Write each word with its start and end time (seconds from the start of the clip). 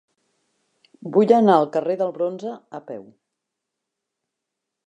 Vull 1.17 1.33
anar 1.37 1.57
al 1.57 1.69
carrer 1.77 1.97
del 2.01 2.13
Bronze 2.17 2.57
a 2.79 2.83
peu. 2.91 3.07